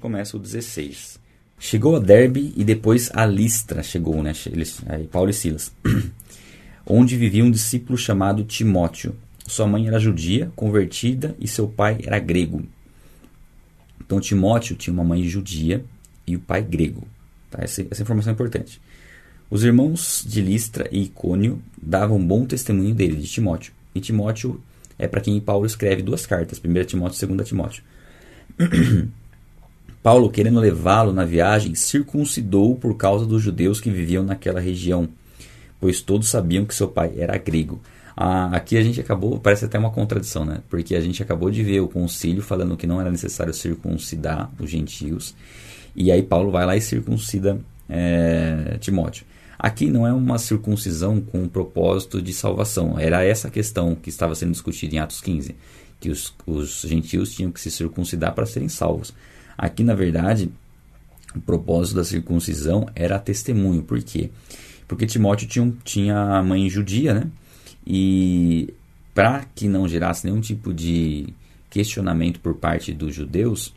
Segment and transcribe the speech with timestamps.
[0.00, 1.18] Começa o 16.
[1.58, 4.32] Chegou a Derbe e depois a Listra chegou, né?
[4.46, 5.72] Eles, Paulo e Silas.
[6.86, 9.16] onde vivia um discípulo chamado Timóteo.
[9.44, 12.62] Sua mãe era judia, convertida, e seu pai era grego.
[14.00, 15.84] Então Timóteo tinha uma mãe judia
[16.24, 17.02] e o pai grego.
[17.50, 17.58] Tá?
[17.64, 18.80] Essa, essa informação é importante.
[19.50, 23.72] Os irmãos de Listra e Icônio davam bom testemunho dele, de Timóteo.
[23.96, 24.62] E Timóteo
[24.96, 27.82] é para quem Paulo escreve duas cartas, 1 Timóteo e 2 Timóteo.
[30.08, 35.06] Paulo, querendo levá-lo na viagem, circuncidou por causa dos judeus que viviam naquela região,
[35.78, 37.78] pois todos sabiam que seu pai era grego.
[38.16, 40.62] Ah, aqui a gente acabou, parece até uma contradição, né?
[40.70, 44.70] Porque a gente acabou de ver o concílio falando que não era necessário circuncidar os
[44.70, 45.34] gentios,
[45.94, 49.26] e aí Paulo vai lá e circuncida é, Timóteo.
[49.58, 54.34] Aqui não é uma circuncisão com o propósito de salvação, era essa questão que estava
[54.34, 55.54] sendo discutida em Atos 15,
[56.00, 59.12] que os, os gentios tinham que se circuncidar para serem salvos.
[59.58, 60.48] Aqui, na verdade,
[61.34, 63.82] o propósito da circuncisão era testemunho.
[63.82, 64.30] Por quê?
[64.86, 67.30] Porque Timóteo tinha, tinha mãe judia, né?
[67.84, 68.72] E
[69.12, 71.26] para que não gerasse nenhum tipo de
[71.68, 73.74] questionamento por parte dos judeus,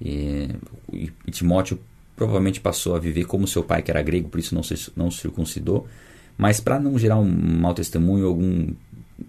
[0.00, 0.50] e,
[0.92, 1.78] e, Timóteo
[2.14, 5.10] provavelmente passou a viver como seu pai, que era grego, por isso não se, não
[5.10, 5.86] circuncidou.
[6.36, 8.68] Mas para não gerar um mau testemunho, algum,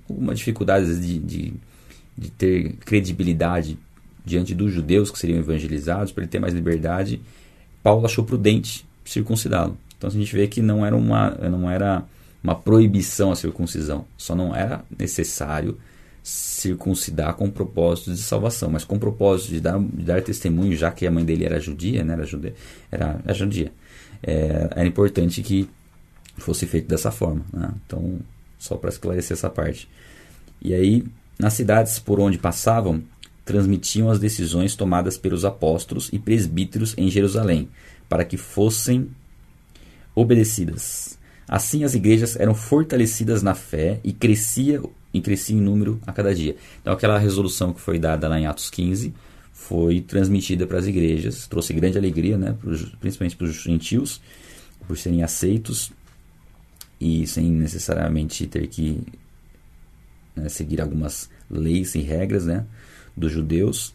[0.10, 1.54] alguma dificuldade de, de,
[2.18, 3.78] de ter credibilidade
[4.26, 7.22] diante dos judeus que seriam evangelizados, para ele ter mais liberdade,
[7.82, 9.78] Paulo achou prudente circuncidá-lo.
[9.98, 12.04] Então a gente vê que não era uma, não era
[12.44, 15.78] uma proibição a circuncisão, só não era necessário
[16.24, 21.06] circuncidar com propósito de salvação, mas com propósito de dar, de dar testemunho, já que
[21.06, 22.54] a mãe dele era judia, né, era, judia,
[22.90, 23.74] era, era judia,
[24.22, 25.70] é, era importante que
[26.38, 27.46] fosse feito dessa forma.
[27.52, 27.70] Né?
[27.86, 28.20] Então,
[28.58, 29.90] só para esclarecer essa parte.
[30.62, 31.04] E aí,
[31.38, 33.04] nas cidades por onde passavam,
[33.46, 37.70] transmitiam as decisões tomadas pelos apóstolos e presbíteros em Jerusalém,
[38.08, 39.10] para que fossem
[40.16, 41.18] obedecidas.
[41.48, 44.82] Assim as igrejas eram fortalecidas na fé e crescia,
[45.14, 46.56] e crescia em número a cada dia.
[46.82, 49.14] Então aquela resolução que foi dada lá em Atos 15
[49.52, 52.56] foi transmitida para as igrejas, trouxe grande alegria, né,
[53.00, 54.22] principalmente para os gentios,
[54.88, 55.92] por serem aceitos
[57.00, 59.02] e sem necessariamente ter que
[60.36, 62.66] né, seguir algumas leis e regras, né,
[63.16, 63.94] dos judeus,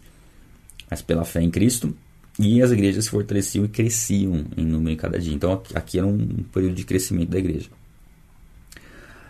[0.91, 1.95] mas pela fé em Cristo,
[2.39, 5.35] e as igrejas se fortaleciam e cresciam em número em cada dia.
[5.35, 7.69] Então aqui era um período de crescimento da igreja.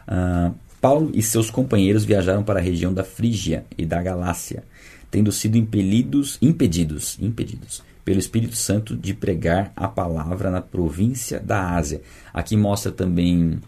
[0.07, 4.63] Uh, Paulo e seus companheiros viajaram para a região da Frígia e da Galácia,
[5.11, 11.75] tendo sido impelidos, impedidos, impedidos pelo Espírito Santo de pregar a palavra na província da
[11.75, 12.01] Ásia.
[12.33, 13.59] Aqui mostra também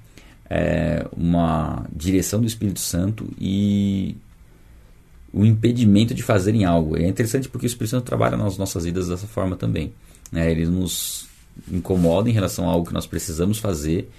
[0.48, 4.16] é, uma direção do Espírito Santo e
[5.33, 6.97] o impedimento de fazerem algo.
[6.97, 9.93] É interessante porque o Espírito Santo trabalha nas nossas vidas dessa forma também.
[10.31, 10.51] Né?
[10.51, 11.29] Ele nos
[11.71, 14.11] incomoda em relação a algo que nós precisamos fazer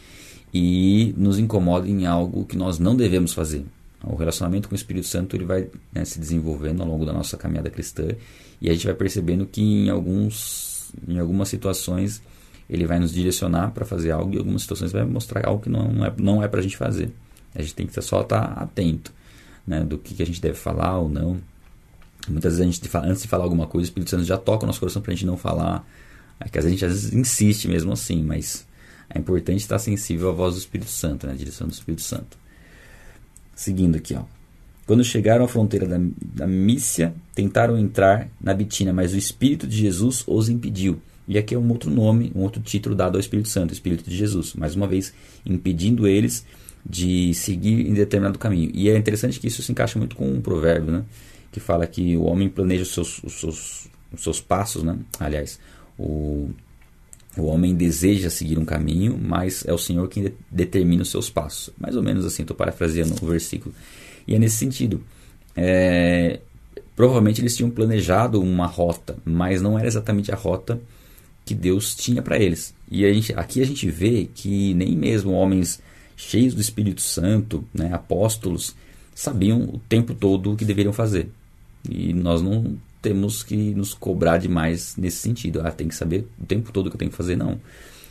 [0.53, 3.65] e nos incomoda em algo que nós não devemos fazer.
[4.03, 7.37] O relacionamento com o Espírito Santo ele vai né, se desenvolvendo ao longo da nossa
[7.37, 8.07] caminhada cristã
[8.59, 12.21] e a gente vai percebendo que em, alguns, em algumas situações
[12.69, 15.69] ele vai nos direcionar para fazer algo e em algumas situações vai mostrar algo que
[15.69, 17.11] não, não é, não é para a gente fazer.
[17.53, 19.11] A gente tem que só estar tá atento
[19.71, 21.39] né, do que, que a gente deve falar ou não.
[22.27, 24.67] Muitas vezes a gente, antes de falar alguma coisa, o Espírito Santo já toca o
[24.67, 25.87] nosso coração para a gente não falar.
[26.39, 28.67] É que a gente às vezes insiste mesmo assim, mas
[29.09, 32.37] é importante estar sensível à voz do Espírito Santo, né, a direção do Espírito Santo.
[33.55, 34.23] Seguindo aqui, ó.
[34.85, 39.77] Quando chegaram à fronteira da, da Mícia, tentaram entrar na Bitina, mas o Espírito de
[39.77, 41.01] Jesus os impediu.
[41.27, 44.17] E aqui é um outro nome, um outro título dado ao Espírito Santo, Espírito de
[44.17, 44.53] Jesus.
[44.53, 45.13] Mais uma vez,
[45.45, 46.45] impedindo eles
[46.85, 48.71] de seguir em determinado caminho.
[48.73, 51.03] E é interessante que isso se encaixa muito com um provérbio, né?
[51.51, 54.97] Que fala que o homem planeja os seus, os seus, os seus passos, né?
[55.19, 55.59] Aliás,
[55.97, 56.49] o,
[57.37, 61.29] o homem deseja seguir um caminho, mas é o Senhor quem de, determina os seus
[61.29, 61.73] passos.
[61.77, 63.73] Mais ou menos assim, estou parafraseando o versículo.
[64.27, 65.03] E é nesse sentido.
[65.55, 66.39] É,
[66.95, 70.79] provavelmente eles tinham planejado uma rota, mas não era exatamente a rota
[71.45, 72.73] que Deus tinha para eles.
[72.89, 75.81] E a gente, aqui a gente vê que nem mesmo homens
[76.21, 78.75] cheios do Espírito Santo, né, apóstolos,
[79.13, 81.29] sabiam o tempo todo o que deveriam fazer.
[81.89, 85.61] E nós não temos que nos cobrar demais nesse sentido.
[85.61, 87.59] Ah, tem que saber o tempo todo o que eu tenho que fazer, não.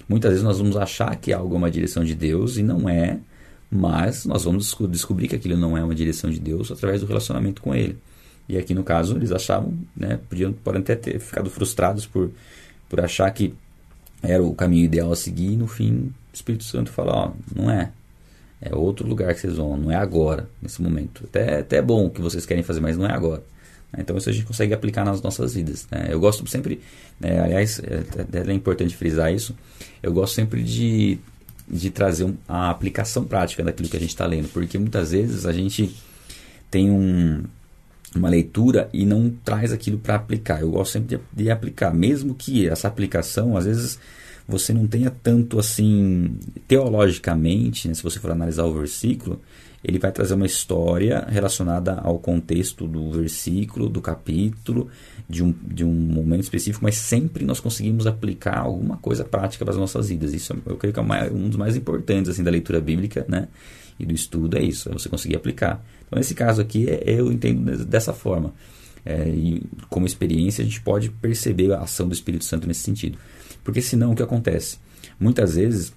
[0.09, 3.21] Muitas vezes nós vamos achar que algo é uma direção de Deus e não é,
[3.71, 7.63] mas nós vamos descobrir que aquilo não é uma direção de Deus através do relacionamento
[7.63, 7.97] com Ele.
[8.49, 12.33] E aqui no caso eles achavam, né, podiam, podem até ter ficado frustrados por,
[12.89, 13.55] por achar que
[14.21, 17.71] era o caminho ideal a seguir e no fim o Espírito Santo fala, ó, não
[17.71, 17.93] é,
[18.61, 21.25] é outro lugar que vocês vão, não é agora, nesse momento.
[21.25, 23.43] Até, até é bom o que vocês querem fazer, mas não é agora.
[23.97, 25.87] Então isso a gente consegue aplicar nas nossas vidas.
[25.91, 26.09] Né?
[26.11, 26.81] Eu gosto sempre,
[27.19, 29.57] né, aliás, é, é, importante frisar isso,
[30.03, 31.19] eu gosto sempre de,
[31.69, 35.53] de trazer a aplicação prática daquilo que a gente está lendo, porque muitas vezes a
[35.53, 35.97] gente
[36.71, 37.43] tem um,
[38.15, 40.61] uma leitura e não traz aquilo para aplicar.
[40.61, 43.99] Eu gosto sempre de, de aplicar, mesmo que essa aplicação, às vezes,
[44.47, 49.41] você não tenha tanto assim, teologicamente, né, se você for analisar o versículo,
[49.83, 54.89] ele vai trazer uma história relacionada ao contexto do versículo, do capítulo,
[55.29, 59.73] de um, de um momento específico, mas sempre nós conseguimos aplicar alguma coisa prática para
[59.73, 60.35] as nossas vidas.
[60.35, 61.03] Isso eu creio que é
[61.33, 63.49] um dos mais importantes assim, da leitura bíblica né?
[63.99, 65.83] e do estudo, é isso, é você conseguir aplicar.
[66.07, 68.53] Então, nesse caso aqui, é, eu entendo dessa forma.
[69.05, 73.17] É, e como experiência, a gente pode perceber a ação do Espírito Santo nesse sentido.
[73.63, 74.79] Porque senão, o que acontece?
[75.19, 75.93] Muitas vezes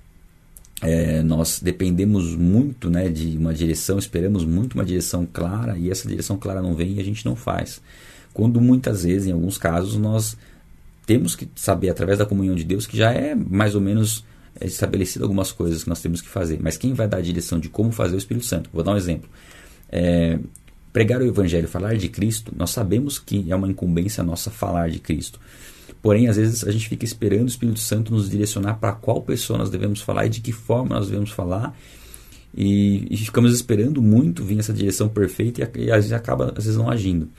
[0.82, 6.08] é, nós dependemos muito né, de uma direção, esperamos muito uma direção clara e essa
[6.08, 7.82] direção clara não vem e a gente não faz.
[8.34, 10.36] Quando muitas vezes, em alguns casos, nós
[11.06, 14.26] temos que saber através da comunhão de Deus que já é mais ou menos
[14.60, 16.60] é, estabelecido algumas coisas que nós temos que fazer.
[16.62, 18.70] Mas quem vai dar a direção de como fazer é o Espírito Santo.
[18.74, 19.30] Vou dar um exemplo.
[19.90, 20.38] É,
[20.92, 25.00] pregar o Evangelho, falar de Cristo, nós sabemos que é uma incumbência nossa falar de
[25.00, 25.40] Cristo.
[26.04, 29.58] Porém, às vezes a gente fica esperando o Espírito Santo nos direcionar para qual pessoa
[29.58, 31.74] nós devemos falar e de que forma nós devemos falar.
[32.56, 36.66] E, e ficamos esperando muito vir essa direção perfeita e, e a gente acaba, às
[36.66, 37.30] vezes, não agindo.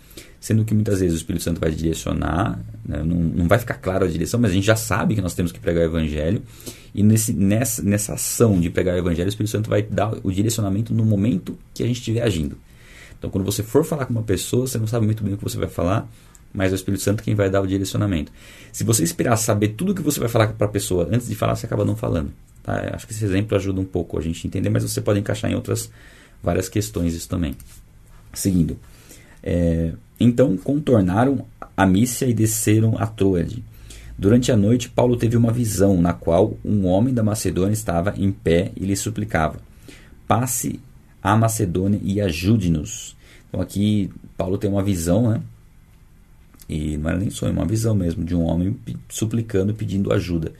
[0.40, 3.02] Sendo que muitas vezes o Espírito Santo vai direcionar, né?
[3.05, 5.52] não, não vai ficar claro a direção, mas a gente já sabe que nós temos
[5.52, 6.43] que pregar o Evangelho.
[6.94, 10.32] E nesse, nessa, nessa ação de pregar o Evangelho, o Espírito Santo vai dar o
[10.32, 12.56] direcionamento no momento que a gente estiver agindo.
[13.19, 15.44] Então, quando você for falar com uma pessoa, você não sabe muito bem o que
[15.44, 16.08] você vai falar,
[16.54, 18.32] mas é o Espírito Santo quem vai dar o direcionamento.
[18.72, 21.34] Se você esperar saber tudo o que você vai falar para a pessoa antes de
[21.34, 22.32] falar, você acaba não falando.
[22.62, 22.92] Tá?
[22.94, 25.54] Acho que esse exemplo ajuda um pouco a gente entender, mas você pode encaixar em
[25.54, 25.90] outras
[26.40, 27.56] várias questões isso também.
[28.32, 28.78] Seguindo.
[29.42, 31.44] É, então contornaram
[31.76, 33.64] a Mícia e desceram a Troade.
[34.16, 38.30] Durante a noite, Paulo teve uma visão na qual um homem da Macedônia estava em
[38.30, 39.58] pé e lhe suplicava:
[40.26, 40.78] Passe
[41.20, 43.16] a Macedônia e ajude-nos.
[43.48, 45.42] Então aqui Paulo tem uma visão, né?
[46.69, 48.76] E não era nem sonho, uma visão mesmo de um homem
[49.08, 50.52] suplicando, pedindo ajuda.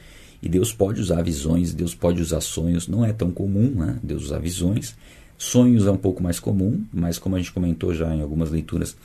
[0.43, 3.99] E Deus pode usar visões, Deus pode usar sonhos, não é tão comum, né?
[4.03, 4.95] Deus usar visões.
[5.39, 8.97] Sonhos é um pouco mais comum, mas como a gente comentou já em algumas leituras,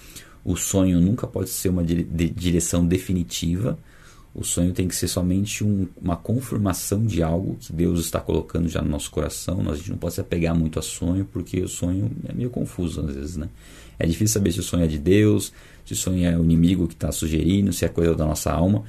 [0.44, 3.80] o sonho nunca pode ser uma direção definitiva.
[4.34, 8.68] O sonho tem que ser somente um, uma confirmação de algo que Deus está colocando
[8.68, 9.64] já no nosso coração.
[9.64, 12.50] Nós, a gente não pode se apegar muito a sonho, porque o sonho é meio
[12.50, 13.50] confuso às vezes, né?
[14.00, 15.52] É difícil saber se o sonho é de Deus,
[15.86, 18.84] se o sonho é o inimigo que está sugerindo, se é coisa da nossa alma.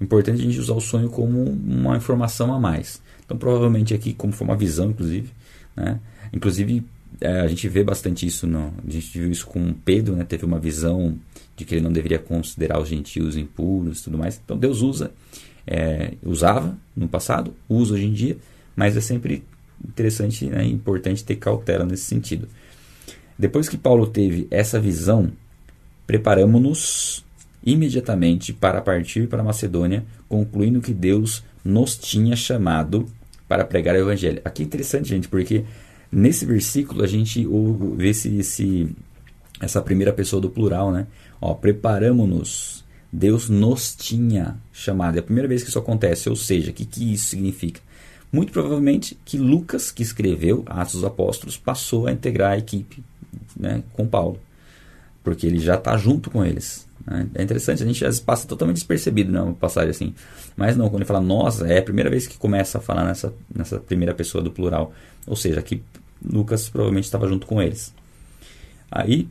[0.00, 3.02] O importante é a gente usar o sonho como uma informação a mais.
[3.24, 5.30] Então, provavelmente aqui, como foi uma visão, inclusive,
[5.76, 6.00] né?
[6.32, 6.82] Inclusive,
[7.20, 10.24] é, a gente vê bastante isso, no, a gente viu isso com Pedro, né?
[10.24, 11.16] Teve uma visão
[11.56, 14.40] de que ele não deveria considerar os gentios impuros e tudo mais.
[14.44, 15.12] Então, Deus usa,
[15.66, 18.36] é, usava no passado, usa hoje em dia,
[18.74, 19.44] mas é sempre
[19.86, 22.48] interessante e né, importante ter cautela nesse sentido.
[23.38, 25.32] Depois que Paulo teve essa visão,
[26.06, 27.24] preparamos-nos
[27.64, 33.06] imediatamente para partir para Macedônia, concluindo que Deus nos tinha chamado
[33.48, 34.40] para pregar o evangelho.
[34.44, 35.64] Aqui é interessante, gente, porque
[36.12, 37.46] nesse versículo a gente
[37.96, 38.88] vê esse, esse,
[39.60, 41.06] essa primeira pessoa do plural, né?
[41.40, 42.84] Ó, preparamos-nos.
[43.10, 45.16] Deus nos tinha chamado.
[45.16, 47.80] É a primeira vez que isso acontece, ou seja, o que, que isso significa?
[48.32, 53.04] Muito provavelmente que Lucas, que escreveu Atos dos Apóstolos, passou a integrar a equipe
[53.56, 54.38] né, com Paulo,
[55.22, 56.88] porque ele já está junto com eles.
[57.06, 57.26] Né?
[57.34, 60.14] É interessante, a gente às vezes passa totalmente despercebido numa né, passagem assim,
[60.56, 63.32] mas não, quando ele fala nós, é a primeira vez que começa a falar nessa,
[63.54, 64.92] nessa primeira pessoa do plural,
[65.26, 65.82] ou seja, que
[66.24, 67.94] Lucas provavelmente estava junto com eles.
[68.90, 69.28] Aí,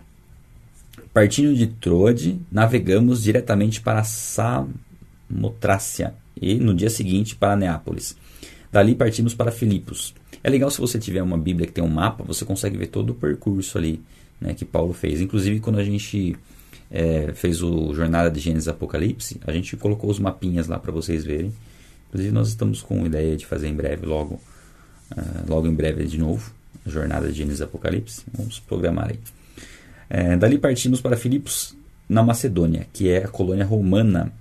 [1.13, 4.03] partindo de Troade, navegamos diretamente para
[5.29, 8.17] Samotrácia e no dia seguinte para Neápolis.
[8.73, 10.15] Dali partimos para Filipos.
[10.43, 13.11] É legal se você tiver uma Bíblia que tem um mapa, você consegue ver todo
[13.11, 14.01] o percurso ali
[14.41, 15.21] né, que Paulo fez.
[15.21, 16.35] Inclusive, quando a gente
[16.89, 21.23] é, fez o Jornada de Gênesis Apocalipse, a gente colocou os mapinhas lá para vocês
[21.23, 21.53] verem.
[22.09, 24.41] Inclusive, nós estamos com ideia de fazer em breve, logo,
[25.15, 26.51] uh, logo em breve de novo,
[26.83, 28.23] a Jornada de Gênesis Apocalipse.
[28.35, 29.19] Vamos programar aí.
[30.09, 31.75] É, dali partimos para Filipos,
[32.09, 34.33] na Macedônia, que é a colônia romana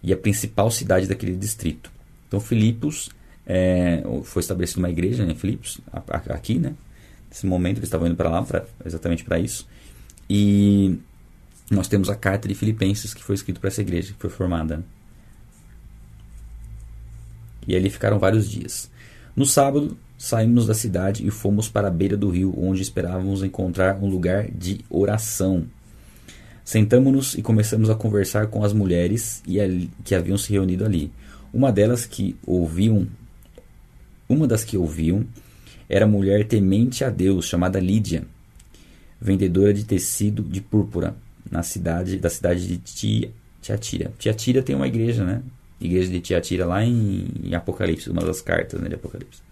[0.00, 1.90] e a principal cidade daquele distrito.
[2.28, 3.10] Então, Filipos
[3.52, 5.80] é, foi estabelecida uma igreja em Filipos,
[6.28, 6.72] aqui, né?
[7.28, 9.66] Nesse momento eles estavam indo para lá pra, exatamente para isso.
[10.28, 11.00] E
[11.68, 14.84] nós temos a carta de Filipenses que foi escrita para essa igreja, que foi formada.
[17.66, 18.88] E ali ficaram vários dias.
[19.34, 24.00] No sábado, saímos da cidade e fomos para a beira do rio, onde esperávamos encontrar
[24.00, 25.66] um lugar de oração.
[26.64, 29.42] Sentamos-nos e começamos a conversar com as mulheres
[30.04, 31.10] que haviam se reunido ali.
[31.52, 33.08] Uma delas que ouviam,
[34.30, 35.26] uma das que ouviam,
[35.88, 38.22] era mulher temente a Deus, chamada Lídia,
[39.20, 41.16] vendedora de tecido de púrpura
[41.50, 44.12] na cidade da cidade de Tiatira.
[44.16, 45.42] Tiatira tem uma igreja, né?
[45.80, 49.42] Igreja de Tiatira lá em, em Apocalipse, uma das cartas né, de Apocalipse.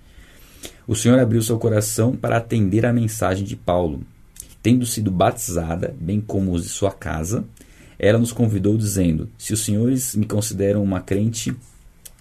[0.87, 4.03] O Senhor abriu seu coração para atender a mensagem de Paulo.
[4.63, 7.45] Tendo sido batizada, bem como os de sua casa,
[7.99, 11.55] ela nos convidou dizendo: Se os senhores me consideram uma crente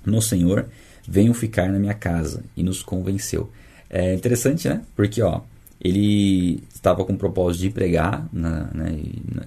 [0.06, 0.68] no Senhor,
[1.08, 2.44] venham ficar na minha casa.
[2.56, 3.50] E nos convenceu.
[3.90, 4.82] É interessante, né?
[4.96, 5.42] Porque, ó,
[5.80, 9.00] ele estava com o propósito de pregar, na, né,
[9.34, 9.46] na,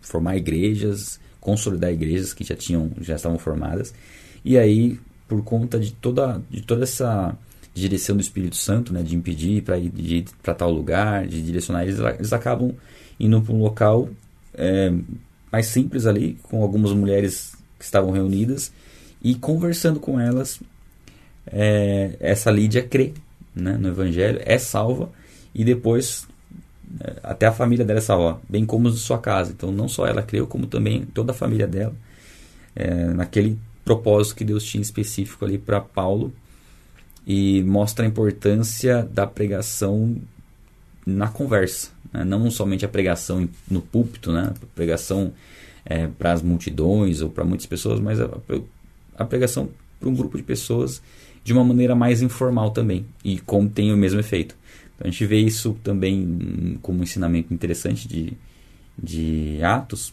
[0.00, 3.92] formar igrejas, consolidar igrejas que já tinham, já estavam formadas.
[4.44, 7.36] E aí, por conta de toda, de toda essa
[7.74, 11.98] direção do Espírito Santo, né, de impedir para ir para tal lugar, de direcionar eles,
[11.98, 12.72] eles acabam
[13.18, 14.08] indo para um local
[14.54, 14.92] é,
[15.50, 18.72] mais simples ali, com algumas mulheres que estavam reunidas
[19.22, 20.60] e conversando com elas.
[21.46, 23.12] É, essa Lídia crê
[23.54, 25.10] né, no Evangelho, é salva
[25.54, 26.26] e depois
[27.00, 29.52] é, até a família dela é salva, bem como de sua casa.
[29.52, 31.94] Então não só ela creu, como também toda a família dela,
[32.74, 36.32] é, naquele propósito que Deus tinha específico ali para Paulo
[37.26, 40.16] e mostra a importância da pregação
[41.04, 42.24] na conversa, né?
[42.24, 44.54] não somente a pregação no púlpito, né?
[44.74, 45.32] pregação
[45.84, 48.28] é, para as multidões ou para muitas pessoas, mas a,
[49.16, 49.68] a pregação
[49.98, 51.02] para um grupo de pessoas
[51.44, 54.56] de uma maneira mais informal também e como tem o mesmo efeito.
[54.94, 58.32] Então a gente vê isso também como um ensinamento interessante de,
[58.96, 60.12] de Atos,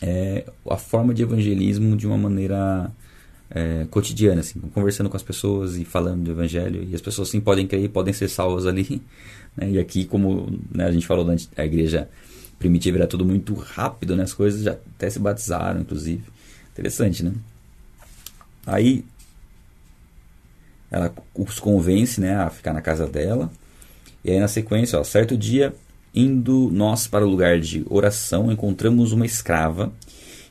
[0.00, 2.90] é a forma de evangelismo de uma maneira
[3.50, 6.86] é, cotidiana, assim, conversando com as pessoas e falando do evangelho.
[6.88, 9.02] E as pessoas sim podem crer, podem ser salvas ali.
[9.56, 9.70] Né?
[9.72, 12.08] E aqui, como né, a gente falou antes, a igreja
[12.60, 14.22] primitiva era tudo muito rápido, né?
[14.22, 16.22] as coisas já até se batizaram, inclusive.
[16.70, 17.32] Interessante, né?
[18.64, 19.04] Aí
[20.90, 23.50] ela os convence né, a ficar na casa dela.
[24.24, 25.74] E aí na sequência, ó, certo dia,
[26.14, 29.92] indo nós para o lugar de oração, encontramos uma escrava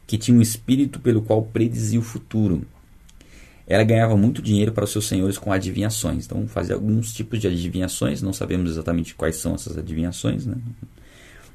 [0.05, 2.65] que tinha um espírito pelo qual predizia o futuro
[3.67, 6.25] ela ganhava muito dinheiro para os seus senhores com adivinhações.
[6.25, 10.45] Então, fazia alguns tipos de adivinhações, não sabemos exatamente quais são essas adivinhações.
[10.45, 10.55] Né?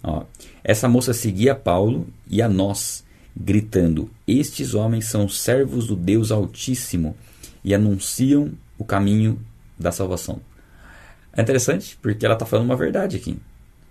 [0.02, 0.24] Ó,
[0.62, 3.02] essa moça seguia Paulo e a nós,
[3.34, 7.16] gritando: Estes homens são servos do Deus Altíssimo
[7.64, 8.50] e anunciam
[8.82, 9.38] o caminho
[9.78, 10.40] da salvação.
[11.32, 13.38] É interessante porque ela está falando uma verdade aqui.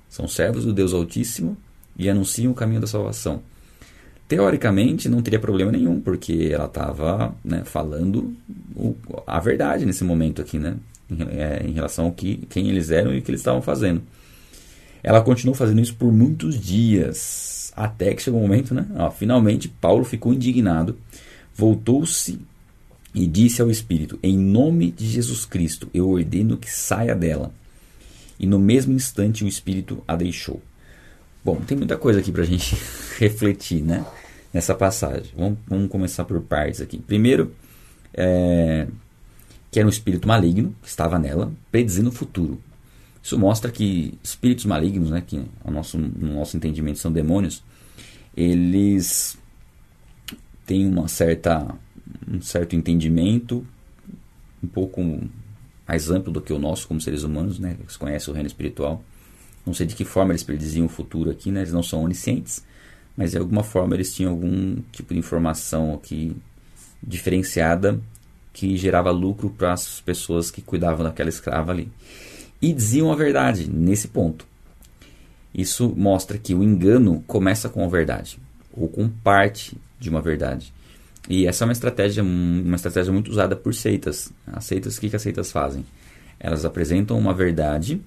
[0.09, 1.57] São servos do Deus Altíssimo
[1.97, 3.41] e anunciam o caminho da salvação
[4.31, 8.33] teoricamente não teria problema nenhum, porque ela estava né, falando
[9.27, 10.77] a verdade nesse momento aqui, né?
[11.09, 14.01] Em, é, relação ao que quem eles eram e o que eles estavam fazendo.
[15.03, 18.87] Ela continuou fazendo isso por muitos dias, até que chegou o um momento, né?
[18.95, 20.97] Ó, finalmente Paulo ficou indignado,
[21.53, 22.39] voltou-se
[23.13, 27.53] e disse ao Espírito: Em nome de Jesus Cristo, eu ordeno que saia dela.
[28.39, 30.61] E no mesmo instante o Espírito a deixou.
[31.43, 32.75] Bom, tem muita coisa aqui para a gente
[33.19, 34.05] refletir, né?
[34.53, 35.31] nessa passagem.
[35.35, 36.99] Vamos, vamos começar por partes aqui.
[36.99, 37.53] Primeiro,
[38.13, 38.87] é,
[39.69, 42.61] que era um espírito maligno que estava nela, predizindo o futuro.
[43.23, 47.63] Isso mostra que espíritos malignos, né, que ao nosso, no nosso entendimento são demônios,
[48.35, 49.37] eles
[50.65, 51.67] têm uma certa,
[52.27, 53.65] um certo entendimento,
[54.63, 55.01] um pouco
[55.87, 59.03] mais amplo do que o nosso como seres humanos, né, que conhecem o reino espiritual.
[59.65, 62.63] Não sei de que forma eles prediziam o futuro aqui, né, eles não são oniscientes,
[63.15, 66.35] mas de alguma forma eles tinham algum tipo de informação aqui
[67.01, 67.99] diferenciada
[68.53, 71.91] que gerava lucro para as pessoas que cuidavam daquela escrava ali.
[72.61, 74.45] E diziam a verdade nesse ponto.
[75.53, 78.39] Isso mostra que o engano começa com a verdade,
[78.71, 80.73] ou com parte de uma verdade.
[81.29, 84.31] E essa é uma estratégia, uma estratégia muito usada por seitas.
[84.47, 85.85] As seitas, o que, que as seitas fazem?
[86.39, 88.01] Elas apresentam uma verdade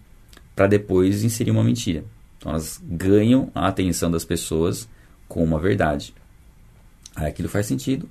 [0.55, 2.05] para depois inserir uma mentira.
[2.39, 4.89] Então elas ganham a atenção das pessoas
[5.29, 6.15] com uma verdade.
[7.15, 8.09] Aí aquilo faz sentido.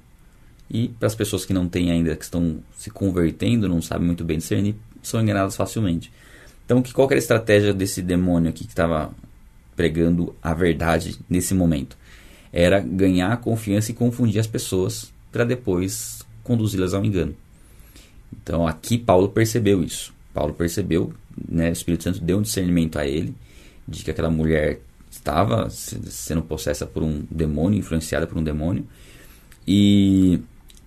[0.70, 4.24] E para as pessoas que não têm ainda, que estão se convertendo, não sabem muito
[4.24, 6.12] bem discernir, são enganadas facilmente.
[6.66, 9.14] Então, que, qual era a estratégia desse demônio aqui que estava
[9.76, 11.98] pregando a verdade nesse momento?
[12.54, 17.36] Era ganhar a confiança e confundir as pessoas para depois conduzi-las ao engano.
[18.32, 20.14] Então, aqui Paulo percebeu isso.
[20.34, 21.14] Paulo percebeu,
[21.50, 23.36] né, o Espírito Santo deu um discernimento a ele
[23.88, 24.80] de que aquela mulher
[25.10, 28.88] estava sendo possessa por um demônio, influenciada por um demônio,
[29.68, 30.40] e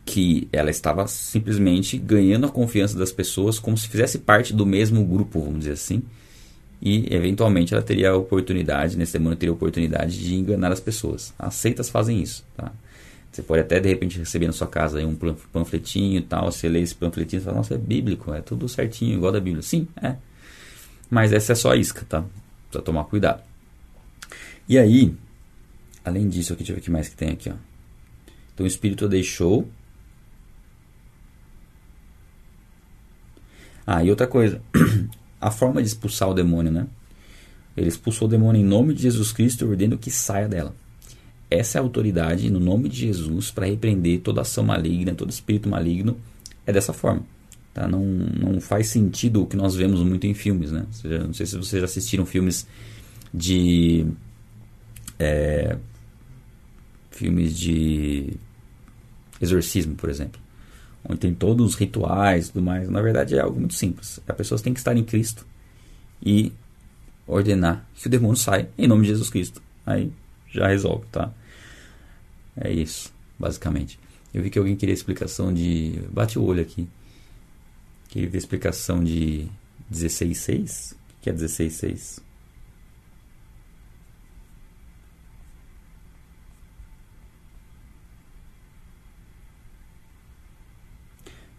[0.05, 5.05] que ela estava simplesmente ganhando a confiança das pessoas como se fizesse parte do mesmo
[5.05, 6.03] grupo, vamos dizer assim,
[6.81, 11.33] e eventualmente ela teria a oportunidade, nesse demônio teria a oportunidade de enganar as pessoas.
[11.39, 12.73] As seitas fazem isso, tá?
[13.33, 16.81] Você pode até de repente receber na sua casa um panfletinho e tal, você lê
[16.81, 19.63] esse panfletinho e fala, nossa, é bíblico, é tudo certinho, igual da Bíblia.
[19.63, 20.17] Sim, é.
[21.11, 22.25] Mas essa é só a isca, tá?
[22.69, 23.43] Precisa tomar cuidado.
[24.69, 25.15] E aí,
[26.05, 27.55] além disso, aqui, deixa eu ver o que mais que tem aqui, ó.
[28.55, 29.69] Então o Espírito deixou.
[33.87, 34.63] Ah, e outra coisa.
[35.47, 36.89] a forma de expulsar o demônio, né?
[37.77, 40.75] Ele expulsou o demônio em nome de Jesus Cristo e ordena que saia dela.
[41.49, 45.69] Essa é a autoridade no nome de Jesus para repreender toda ação maligna, todo espírito
[45.69, 46.17] maligno.
[46.67, 47.23] É dessa forma.
[47.73, 47.87] Tá?
[47.87, 50.73] Não, não faz sentido o que nós vemos muito em filmes.
[50.73, 50.85] Né?
[50.91, 52.67] Seja, não sei se vocês já assistiram filmes
[53.33, 54.05] de.
[55.17, 55.77] É,
[57.13, 58.33] filmes de
[59.41, 60.41] exorcismo, por exemplo.
[61.09, 62.89] Onde tem todos os rituais e tudo mais.
[62.89, 64.21] Na verdade é algo muito simples.
[64.27, 65.47] As pessoas têm que estar em Cristo
[66.23, 66.53] e
[67.27, 69.63] ordenar que o demônio saia em nome de Jesus Cristo.
[69.85, 70.11] Aí
[70.51, 71.33] já resolve, tá?
[72.57, 73.99] É isso, basicamente.
[74.33, 76.01] Eu vi que alguém queria explicação de.
[76.11, 76.89] Bate o olho aqui.
[78.09, 79.47] Queria ver explicação de
[79.93, 80.93] 16.6.
[80.93, 82.26] O que é 16.6?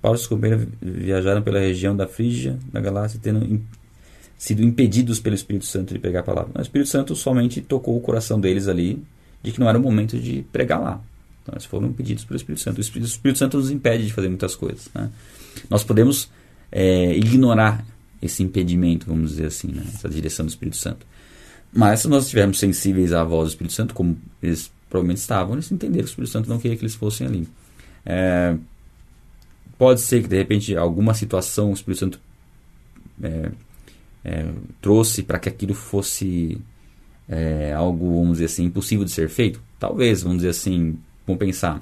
[0.02, 3.62] Paulo e os companheiros viajaram pela região da Frígia, da Galácia, tendo
[4.38, 6.52] sido impedidos pelo Espírito Santo de pregar a palavra.
[6.58, 9.02] O Espírito Santo somente tocou o coração deles ali
[9.42, 11.02] de que não era o momento de pregar lá.
[11.42, 12.78] Então eles foram impedidos pelo Espírito Santo.
[12.78, 14.90] O Espírito, o Espírito Santo nos impede de fazer muitas coisas.
[14.94, 15.10] Né?
[15.70, 16.30] Nós podemos
[16.72, 17.84] é, ignorar
[18.22, 19.84] esse impedimento, vamos dizer assim, né?
[19.88, 21.06] essa direção do Espírito Santo.
[21.74, 25.72] Mas se nós estivermos sensíveis à voz do Espírito Santo, como eles provavelmente estavam, eles
[25.72, 27.48] entenderam que o Espírito Santo não queria que eles fossem ali.
[28.06, 28.56] É,
[29.78, 32.20] pode ser que de repente alguma situação o Espírito Santo
[33.22, 33.52] é,
[34.24, 34.46] é,
[34.82, 36.60] trouxe para que aquilo fosse
[37.28, 39.62] é, algo, vamos dizer assim, impossível de ser feito?
[39.80, 41.82] Talvez, vamos dizer assim, vamos pensar.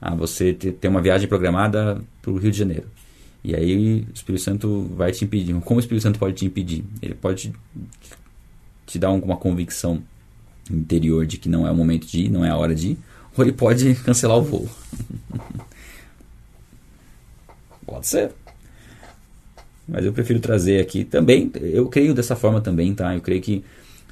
[0.00, 2.86] Ah, você tem uma viagem programada para o Rio de Janeiro.
[3.42, 5.54] E aí o Espírito Santo vai te impedir.
[5.60, 6.84] Como o Espírito Santo pode te impedir?
[7.00, 7.52] Ele pode
[8.86, 10.02] te dar uma convicção
[10.70, 12.98] interior de que não é o momento de ir, não é a hora de ir,
[13.36, 14.68] ou ele pode cancelar o voo.
[17.86, 18.32] pode ser.
[19.88, 23.14] Mas eu prefiro trazer aqui também, eu creio dessa forma também, tá?
[23.14, 23.64] Eu creio que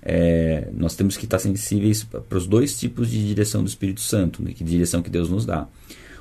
[0.04, 4.42] é, nós temos que estar sensíveis para os dois tipos de direção do Espírito Santo,
[4.42, 4.52] né?
[4.52, 5.66] que direção que Deus nos dá.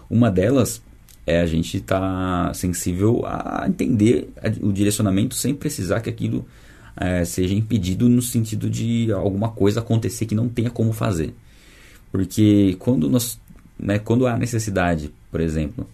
[0.09, 0.81] Uma delas
[1.27, 4.29] é a gente estar tá sensível a entender
[4.61, 6.47] o direcionamento sem precisar que aquilo
[6.95, 11.33] é, seja impedido no sentido de alguma coisa acontecer que não tenha como fazer.
[12.09, 13.39] Porque quando, nós,
[13.77, 15.85] né, quando há necessidade, por exemplo,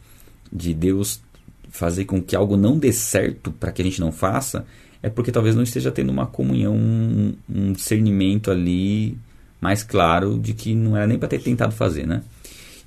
[0.51, 1.21] de Deus
[1.69, 4.65] fazer com que algo não dê certo para que a gente não faça,
[5.01, 9.17] é porque talvez não esteja tendo uma comunhão, um, discernimento ali
[9.61, 12.23] mais claro de que não era nem para ter tentado fazer, né?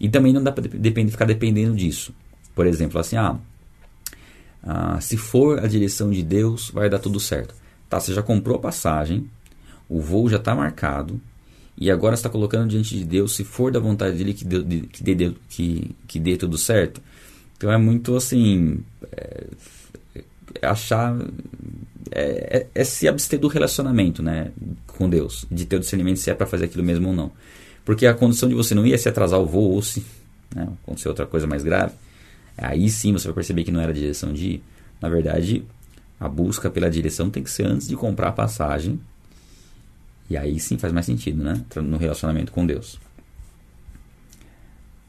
[0.01, 2.13] E também não dá para depend, ficar dependendo disso.
[2.55, 3.39] Por exemplo, assim, ah,
[4.63, 7.55] ah, se for a direção de Deus, vai dar tudo certo.
[7.89, 9.29] Tá, você já comprou a passagem,
[9.89, 11.21] o voo já está marcado,
[11.77, 15.33] e agora está colocando diante de Deus, se for da vontade dele que que dê,
[15.49, 17.01] que, que dê tudo certo.
[17.63, 18.81] Então é muito assim.
[19.13, 19.47] É,
[20.61, 21.17] é achar.
[22.11, 24.51] É, é, é, se abster do relacionamento né,
[24.89, 27.31] com Deus, de ter o discernimento se é para fazer aquilo mesmo ou não.
[27.85, 30.05] Porque a condição de você não ia se atrasar o voo ou se
[30.53, 31.95] né, acontecer outra coisa mais grave,
[32.59, 34.65] aí sim você vai perceber que não era a direção de ir.
[35.01, 35.65] Na verdade,
[36.19, 39.01] a busca pela direção tem que ser antes de comprar a passagem.
[40.29, 41.65] E aí sim faz mais sentido, né?
[41.77, 42.99] No relacionamento com Deus.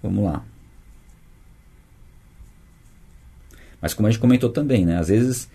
[0.03, 0.45] Vamos lá.
[3.83, 4.97] Mas como a gente comentou também, né?
[4.97, 5.49] Às vezes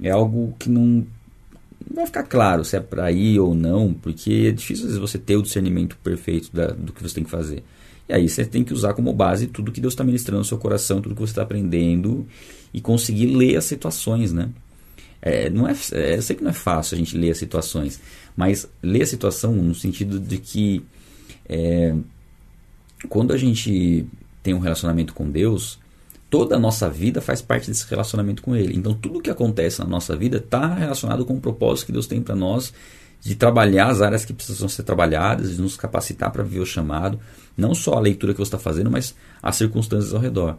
[0.00, 1.04] é algo que não,
[1.90, 5.00] não vai ficar claro se é para ir ou não, porque é difícil às vezes
[5.00, 7.64] você ter o discernimento perfeito da, do que você tem que fazer.
[8.08, 10.58] E aí você tem que usar como base tudo que Deus está ministrando no seu
[10.58, 12.24] coração, tudo que você está aprendendo
[12.72, 14.48] e conseguir ler as situações, né?
[15.20, 18.00] É, não é, é, eu sei que não é fácil a gente ler as situações,
[18.36, 20.84] mas ler a situação no sentido de que
[21.48, 21.96] é,
[23.08, 24.06] quando a gente
[24.40, 25.81] tem um relacionamento com Deus,
[26.32, 28.74] toda a nossa vida faz parte desse relacionamento com Ele.
[28.74, 32.22] Então, tudo que acontece na nossa vida está relacionado com o propósito que Deus tem
[32.22, 32.72] para nós
[33.20, 37.20] de trabalhar as áreas que precisam ser trabalhadas, de nos capacitar para viver o chamado,
[37.54, 40.56] não só a leitura que você está fazendo, mas as circunstâncias ao redor.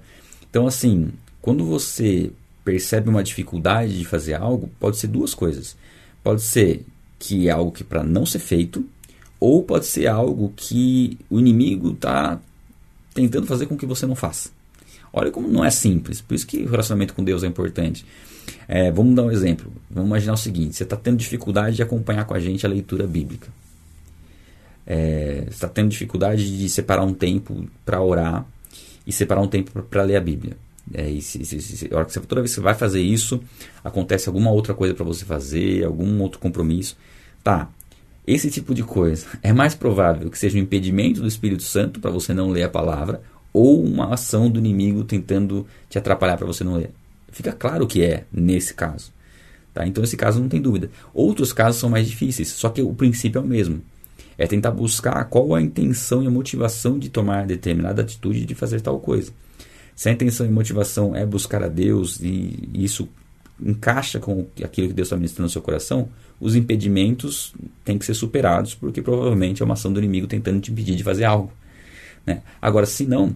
[0.47, 2.31] Então, assim, quando você
[2.63, 5.75] percebe uma dificuldade de fazer algo, pode ser duas coisas.
[6.23, 6.85] Pode ser
[7.17, 8.85] que é algo que para não ser feito,
[9.39, 12.39] ou pode ser algo que o inimigo está
[13.11, 14.51] tentando fazer com que você não faça.
[15.13, 16.19] Olha como não é simples.
[16.19, 18.03] Por isso que o relacionamento com Deus é importante.
[18.67, 19.71] É, vamos dar um exemplo.
[19.89, 23.05] Vamos imaginar o seguinte: você está tendo dificuldade de acompanhar com a gente a leitura
[23.05, 23.47] bíblica.
[24.85, 28.45] É, você está tendo dificuldade de separar um tempo para orar
[29.05, 30.57] e separar um tempo para ler a Bíblia.
[30.93, 31.39] É, e se,
[32.27, 33.41] toda vez que você vai fazer isso,
[33.83, 36.97] acontece alguma outra coisa para você fazer, algum outro compromisso.
[37.41, 37.69] Tá,
[38.25, 42.11] esse tipo de coisa é mais provável que seja um impedimento do Espírito Santo para
[42.11, 43.21] você não ler a palavra
[43.53, 46.91] ou uma ação do inimigo tentando te atrapalhar para você não ler.
[47.31, 49.13] Fica claro que é nesse caso.
[49.73, 49.87] Tá?
[49.87, 50.89] Então, esse caso não tem dúvida.
[51.13, 53.81] Outros casos são mais difíceis, só que o princípio é o mesmo.
[54.37, 58.81] É tentar buscar qual a intenção e a motivação de tomar determinada atitude de fazer
[58.81, 59.31] tal coisa.
[59.95, 63.07] Se a intenção e motivação é buscar a Deus e isso
[63.61, 67.53] encaixa com aquilo que Deus está ministrando no seu coração, os impedimentos
[67.85, 71.03] têm que ser superados, porque provavelmente é uma ação do inimigo tentando te impedir de
[71.03, 71.51] fazer algo.
[72.25, 72.41] Né?
[72.61, 73.35] Agora, se não,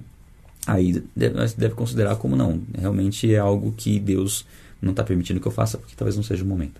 [0.65, 2.62] aí deve, deve considerar como não.
[2.78, 4.45] Realmente é algo que Deus
[4.82, 6.80] não está permitindo que eu faça, porque talvez não seja o momento.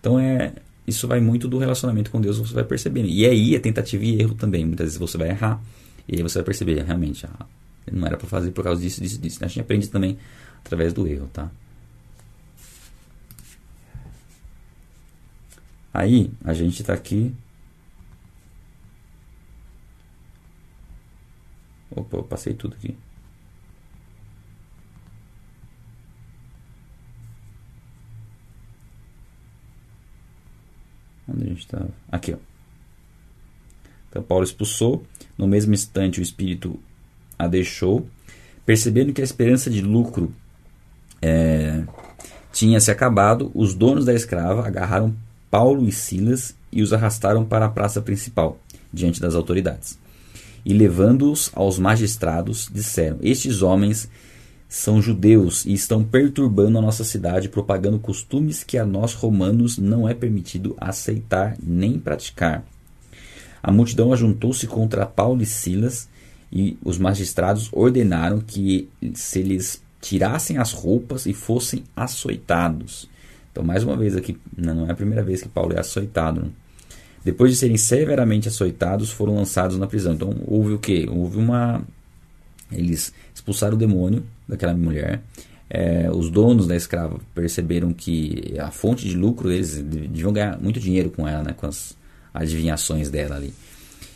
[0.00, 0.52] Então é
[0.86, 3.08] isso vai muito do relacionamento com Deus, você vai percebendo.
[3.08, 4.64] E aí é tentativa e erro também.
[4.64, 5.62] Muitas vezes você vai errar
[6.08, 7.46] e aí você vai perceber, realmente, ah,
[7.90, 9.44] não era para fazer por causa disso, disso, disso.
[9.44, 10.18] A gente aprende também
[10.64, 11.50] através do erro, tá?
[15.94, 17.32] Aí a gente está aqui.
[21.94, 22.96] Opa, eu passei tudo aqui.
[31.28, 31.88] Onde a gente estava?
[32.10, 32.36] Aqui, ó.
[34.08, 35.04] Então Paulo expulsou.
[35.36, 36.78] No mesmo instante o espírito
[37.38, 38.06] a deixou,
[38.64, 40.32] percebendo que a esperança de lucro
[41.20, 41.84] é,
[42.52, 43.50] tinha se acabado.
[43.54, 45.14] Os donos da escrava agarraram
[45.50, 48.58] Paulo e Silas e os arrastaram para a praça principal,
[48.92, 49.98] diante das autoridades.
[50.64, 54.08] E levando-os aos magistrados, disseram: Estes homens
[54.68, 60.08] são judeus e estão perturbando a nossa cidade, propagando costumes que a nós romanos não
[60.08, 62.64] é permitido aceitar nem praticar.
[63.62, 66.08] A multidão ajuntou-se contra Paulo e Silas,
[66.50, 73.08] e os magistrados ordenaram que se eles tirassem as roupas e fossem açoitados.
[73.50, 76.40] Então, mais uma vez aqui, não é a primeira vez que Paulo é açoitado.
[76.42, 76.50] Né?
[77.24, 80.14] Depois de serem severamente açoitados, foram lançados na prisão.
[80.14, 81.08] Então, houve o que?
[81.08, 81.82] Houve uma.
[82.70, 85.22] Eles expulsaram o demônio daquela mulher.
[85.70, 90.78] É, os donos da escrava perceberam que a fonte de lucro deles deviam ganhar muito
[90.78, 91.96] dinheiro com ela, né, com as
[92.34, 93.54] adivinhações dela ali.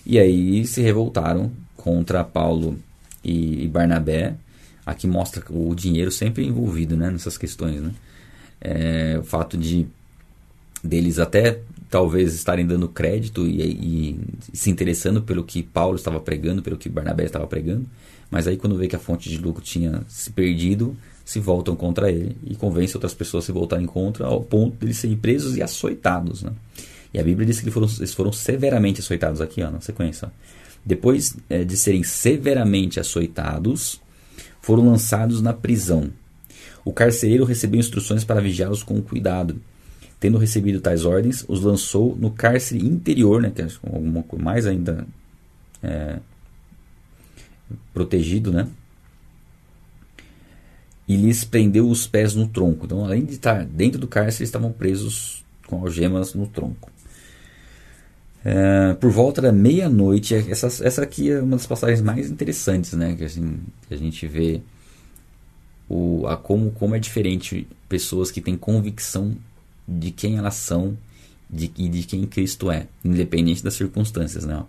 [0.05, 2.79] E aí se revoltaram contra Paulo
[3.25, 4.35] e, Barnabé.
[4.85, 7.81] Aqui mostra o dinheiro sempre envolvido né, nessas questões.
[7.81, 7.91] Né?
[8.61, 9.87] É, o fato de
[10.83, 14.21] deles até talvez estarem dando crédito e, e,
[14.53, 17.87] se interessando pelo que Paulo estava pregando, pelo que Barnabé estava pregando,
[18.31, 22.11] mas aí quando vê que a fonte de lucro tinha se perdido, se voltam contra
[22.11, 25.57] ele e convencem outras pessoas a se voltarem contra ao ponto de eles serem presos
[25.57, 26.43] e açoitados.
[26.43, 26.53] Né?
[27.13, 30.31] E a Bíblia diz que eles foram, eles foram severamente açoitados aqui, ó, na sequência.
[30.85, 34.01] Depois é, de serem severamente açoitados,
[34.61, 36.13] foram lançados na prisão
[36.87, 39.61] o carcereiro recebeu instruções para vigiá-los com cuidado.
[40.19, 44.67] Tendo recebido tais ordens, os lançou no cárcere interior, né, que é alguma coisa mais
[44.67, 45.07] ainda
[45.83, 46.19] é,
[47.93, 48.69] protegido, né?
[51.09, 52.87] E lhes prendeu os pés no tronco.
[52.87, 56.91] Então, além de estar dentro do cárcere, estavam presos com algemas no tronco.
[58.45, 63.15] É, por volta da meia-noite, essa, essa aqui é uma das passagens mais interessantes, né?
[63.15, 64.61] Que, assim, que a gente vê
[65.89, 69.37] o, a como, como é diferente pessoas que têm convicção
[69.87, 70.97] de quem elas são
[71.49, 74.45] de, e de quem Cristo é, independente das circunstâncias.
[74.45, 74.63] Né?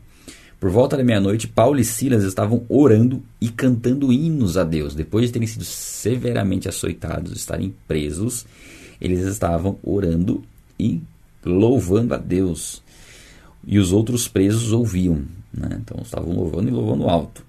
[0.60, 4.96] Por volta da meia-noite, Paulo e Silas estavam orando e cantando hinos a Deus.
[4.96, 8.46] Depois de terem sido severamente açoitados, estarem presos,
[9.00, 10.44] eles estavam orando
[10.80, 11.02] e
[11.46, 12.82] louvando a Deus.
[13.66, 15.22] E os outros presos ouviam.
[15.54, 15.80] Né?
[15.80, 17.46] Então estavam louvando e louvando alto.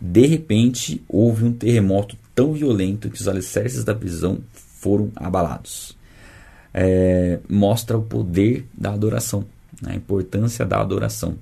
[0.00, 5.97] De repente, houve um terremoto tão violento que os alicerces da prisão foram abalados.
[6.80, 9.44] É, mostra o poder da adoração,
[9.82, 9.92] né?
[9.92, 11.36] a importância da adoração,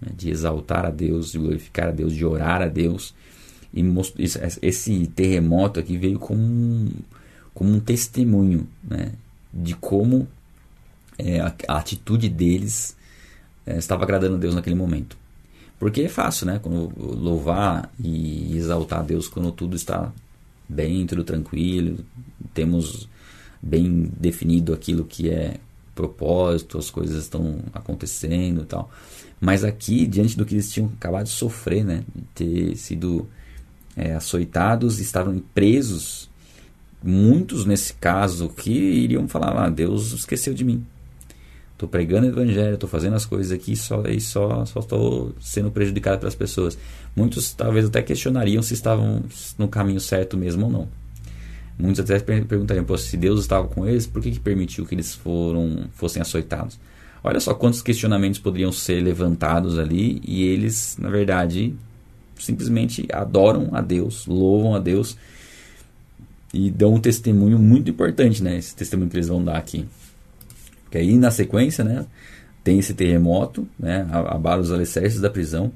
[0.00, 0.12] né?
[0.16, 3.12] de exaltar a Deus, de glorificar a Deus, de orar a Deus.
[3.74, 3.82] E
[4.62, 6.90] esse terremoto aqui veio como um,
[7.52, 9.12] como um testemunho né?
[9.52, 10.28] de como
[11.18, 12.96] é, a, a, atitude deles
[13.66, 15.16] é, estava agradando a Deus naquele momento.
[15.78, 16.58] Porque é fácil, né?
[16.62, 20.12] Quando louvar e exaltar a Deus quando tudo está
[20.68, 21.98] bem, tudo tranquilo,
[22.54, 23.08] temos
[23.66, 25.56] bem definido aquilo que é
[25.94, 28.90] propósito, as coisas estão acontecendo e tal.
[29.40, 33.26] Mas aqui, diante do que eles tinham acabado de sofrer, né, ter sido
[33.96, 36.30] é, açoitados, estavam presos.
[37.02, 40.84] Muitos nesse caso que iriam falar: ah, Deus esqueceu de mim.
[41.72, 46.18] Estou pregando o evangelho, estou fazendo as coisas aqui só e só estou sendo prejudicado
[46.18, 46.78] pelas pessoas.
[47.14, 49.22] Muitos talvez até questionariam se estavam
[49.58, 50.88] no caminho certo mesmo ou não.
[51.78, 55.88] Muitos até perguntariam: se Deus estava com eles, por que, que permitiu que eles foram
[55.94, 56.78] fossem açoitados?
[57.22, 61.74] Olha só quantos questionamentos poderiam ser levantados ali e eles, na verdade,
[62.38, 65.16] simplesmente adoram a Deus, louvam a Deus
[66.54, 68.56] e dão um testemunho muito importante, né?
[68.56, 69.86] Esse testemunho que eles vão dar aqui.
[70.90, 72.06] Que aí na sequência, né,
[72.62, 75.72] tem esse terremoto, né, abala os alicerces da prisão.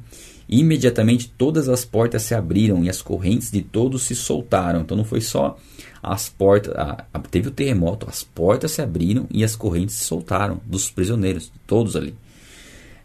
[0.53, 4.81] Imediatamente todas as portas se abriram e as correntes de todos se soltaram.
[4.81, 5.57] Então não foi só
[6.03, 10.05] as portas, a, a, teve o terremoto, as portas se abriram e as correntes se
[10.05, 12.17] soltaram dos prisioneiros, todos ali.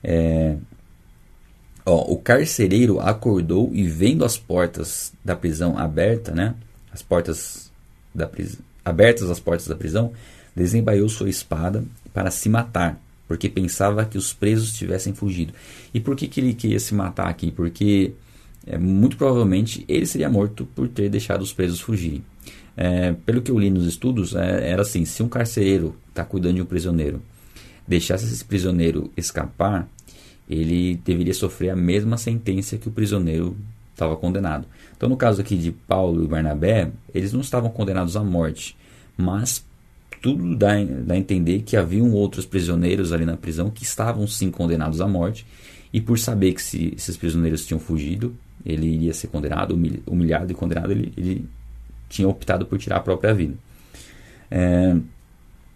[0.03, 0.58] É,
[1.86, 6.55] ó, o carcereiro acordou e vendo as portas da prisão abertas, né,
[6.91, 7.71] as portas
[8.13, 10.13] da prisão, abertas as portas da prisão,
[10.55, 15.53] desembaiou sua espada para se matar, porque pensava que os presos tivessem fugido.
[15.93, 17.51] E por que, que ele queria se matar aqui?
[17.51, 18.13] Porque
[18.65, 22.23] é, muito provavelmente ele seria morto por ter deixado os presos fugirem.
[22.77, 26.55] É, pelo que eu li nos estudos, é, era assim: se um carcereiro está cuidando
[26.55, 27.21] de um prisioneiro,
[27.88, 29.88] deixasse esse prisioneiro escapar,
[30.49, 33.57] ele deveria sofrer a mesma sentença que o prisioneiro
[33.91, 34.67] estava condenado.
[34.95, 38.75] Então, no caso aqui de Paulo e Barnabé, eles não estavam condenados à morte,
[39.17, 39.65] mas
[40.25, 44.99] tudo dá, a entender que haviam outros prisioneiros ali na prisão que estavam sim condenados
[44.99, 45.45] à morte,
[45.93, 48.35] e por saber que se esses prisioneiros tinham fugido,
[48.65, 51.45] ele iria ser condenado, humilhado e condenado, ele, ele
[52.09, 53.53] tinha optado por tirar a própria vida.
[54.49, 54.95] É,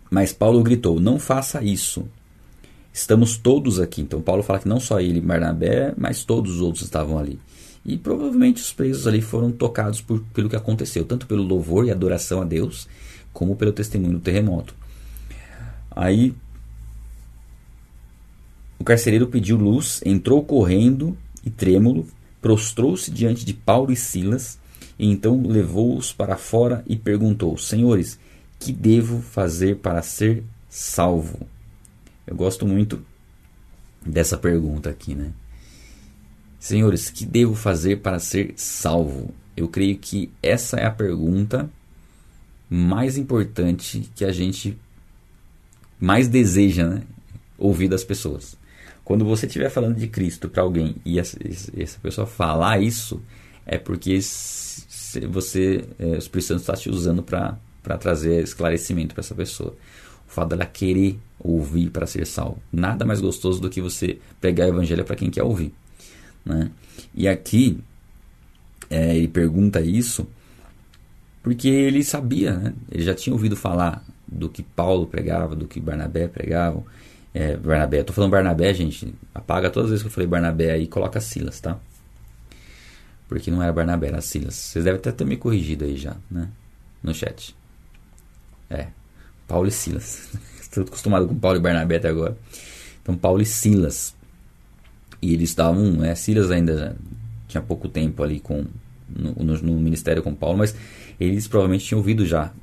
[0.10, 2.08] mas Paulo gritou: Não faça isso.
[2.92, 4.02] Estamos todos aqui.
[4.02, 7.40] Então, Paulo fala que não só ele Barnabé, mas todos os outros estavam ali.
[7.86, 11.92] E provavelmente os presos ali foram tocados por, pelo que aconteceu, tanto pelo louvor e
[11.92, 12.88] adoração a Deus,
[13.34, 14.76] como pelo testemunho do terremoto.
[15.92, 16.34] Aí
[18.80, 22.08] o carcereiro pediu luz, entrou correndo e trêmulo,
[22.42, 24.58] prostrou-se diante de Paulo e Silas,
[24.98, 28.18] e então levou-os para fora e perguntou: Senhores,
[28.58, 31.48] que devo fazer para ser salvo?
[32.26, 33.04] Eu gosto muito
[34.06, 35.34] dessa pergunta aqui, né?
[36.60, 39.34] Senhores, que devo fazer para ser salvo?
[39.56, 41.70] Eu creio que essa é a pergunta
[42.70, 44.78] mais importante que a gente
[46.00, 47.02] mais deseja né,
[47.58, 48.58] ouvir das pessoas.
[49.04, 51.38] Quando você estiver falando de Cristo para alguém e essa,
[51.76, 53.22] essa, pessoa falar isso,
[53.66, 54.20] é porque
[55.28, 57.58] você, é, o Espírito Santo está te usando para
[58.00, 59.76] trazer esclarecimento para essa pessoa.
[60.28, 62.62] O fato dela querer ouvir para ser salvo.
[62.72, 65.74] Nada mais gostoso do que você pregar o evangelho para quem quer ouvir.
[66.46, 66.70] Né?
[67.16, 67.80] E aqui,
[68.92, 70.28] é, ele pergunta isso
[71.42, 72.74] porque ele sabia, né?
[72.92, 76.86] ele já tinha ouvido falar do que Paulo pregava, do que Barnabé pregavam.
[77.34, 80.84] É, Barnabé, tô falando Barnabé, gente, apaga todas as vezes que eu falei Barnabé aí
[80.84, 81.80] e coloca Silas, tá?
[83.28, 84.56] Porque não era Barnabé, era Silas.
[84.56, 86.50] Vocês devem até ter me corrigido aí já, né?
[87.02, 87.56] No chat.
[88.70, 88.88] É,
[89.48, 90.30] Paulo e Silas.
[90.60, 92.36] Estou acostumado com Paulo e Barnabé até agora.
[93.02, 94.16] Então, Paulo e Silas.
[95.22, 96.16] E eles estavam, né?
[96.16, 96.96] Silas ainda
[97.48, 98.66] tinha pouco tempo ali com
[99.08, 100.76] no, no, no ministério com Paulo, mas
[101.20, 102.54] eles provavelmente tinham ouvido já.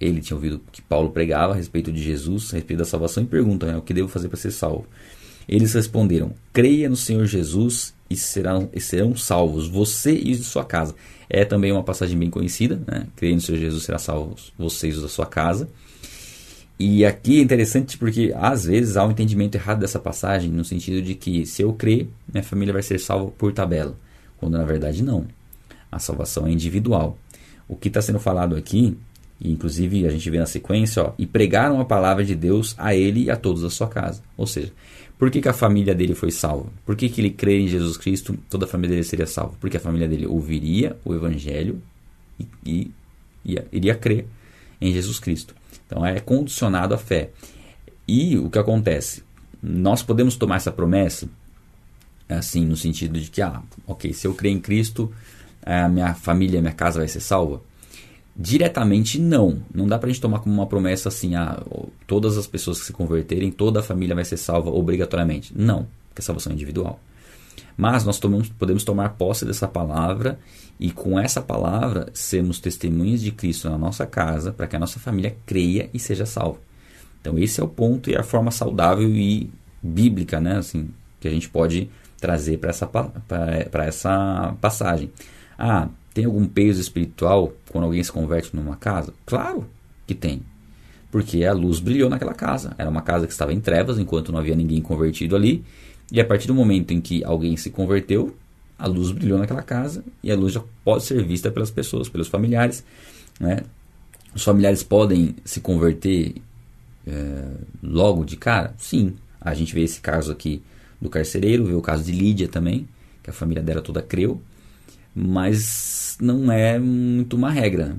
[0.00, 3.26] Ele tinha ouvido que Paulo pregava a respeito de Jesus, a respeito da salvação, e
[3.26, 4.86] perguntam né, o que devo fazer para ser salvo.
[5.48, 10.94] Eles responderam: creia no Senhor Jesus e serão, e serão salvos, você e sua casa.
[11.30, 13.06] É também uma passagem bem conhecida, né?
[13.16, 15.68] Creia no Senhor Jesus, será salvos vocês e a sua casa.
[16.78, 21.00] E aqui é interessante porque às vezes há um entendimento errado dessa passagem, no sentido
[21.00, 23.96] de que se eu crer, minha família vai ser salva por tabela,
[24.36, 25.26] quando na verdade não.
[25.90, 27.16] A salvação é individual.
[27.72, 28.98] O que está sendo falado aqui,
[29.40, 32.94] e inclusive a gente vê na sequência, ó, e pregaram a palavra de Deus a
[32.94, 34.22] ele e a todos da sua casa.
[34.36, 34.70] Ou seja,
[35.18, 36.66] por que, que a família dele foi salva?
[36.84, 39.54] Por que, que ele crê em Jesus Cristo, toda a família dele seria salva?
[39.58, 41.80] Porque a família dele ouviria o evangelho
[42.38, 42.90] e, e
[43.42, 44.26] ia, iria crer
[44.78, 45.54] em Jesus Cristo.
[45.86, 47.30] Então é condicionado à fé.
[48.06, 49.22] E o que acontece?
[49.62, 51.26] Nós podemos tomar essa promessa
[52.28, 55.10] assim, no sentido de que, ah, ok, se eu crer em Cristo,
[55.64, 57.60] a minha família, a minha casa vai ser salva?
[58.34, 59.62] Diretamente não.
[59.74, 61.62] Não dá pra gente tomar como uma promessa assim, ah,
[62.06, 65.52] todas as pessoas que se converterem, toda a família vai ser salva obrigatoriamente.
[65.54, 66.98] Não, porque a salvação é individual.
[67.76, 70.38] Mas nós tomamos, podemos tomar posse dessa palavra
[70.78, 74.98] e com essa palavra sermos testemunhas de Cristo na nossa casa para que a nossa
[74.98, 76.58] família creia e seja salva.
[77.20, 79.50] Então esse é o ponto e a forma saudável e
[79.82, 80.88] bíblica, né, assim,
[81.20, 81.88] que a gente pode
[82.20, 82.90] trazer para essa,
[83.74, 85.10] essa passagem.
[85.64, 89.14] Ah, tem algum peso espiritual quando alguém se converte numa casa?
[89.24, 89.64] Claro
[90.04, 90.42] que tem.
[91.08, 92.74] Porque a luz brilhou naquela casa.
[92.76, 95.64] Era uma casa que estava em trevas enquanto não havia ninguém convertido ali.
[96.10, 98.36] E a partir do momento em que alguém se converteu,
[98.76, 102.26] a luz brilhou naquela casa e a luz já pode ser vista pelas pessoas, pelos
[102.26, 102.84] familiares.
[103.38, 103.60] Né?
[104.34, 106.42] Os familiares podem se converter
[107.06, 108.74] é, logo de cara?
[108.78, 109.14] Sim.
[109.40, 110.60] A gente vê esse caso aqui
[111.00, 112.88] do carcereiro, vê o caso de Lídia também,
[113.22, 114.42] que a família dela toda creu,
[115.14, 117.96] mas não é muito uma regra.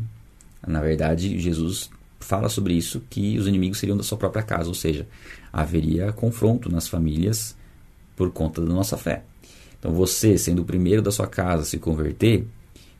[0.65, 4.73] Na verdade, Jesus fala sobre isso que os inimigos seriam da sua própria casa, ou
[4.73, 5.07] seja,
[5.51, 7.55] haveria confronto nas famílias
[8.15, 9.23] por conta da nossa fé.
[9.77, 12.47] Então você, sendo o primeiro da sua casa a se converter,